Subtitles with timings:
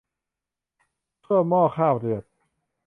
[1.23, 2.23] ชั่วหม้อข้าวเดือด